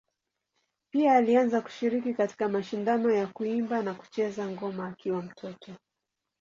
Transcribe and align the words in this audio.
Pia 0.93 1.13
alianza 1.15 1.61
kushiriki 1.61 2.13
katika 2.13 2.49
mashindano 2.49 3.11
ya 3.11 3.27
kuimba 3.27 3.81
na 3.81 3.93
kucheza 3.93 4.51
ngoma 4.51 4.87
akiwa 4.87 5.21
mtoto. 5.21 5.75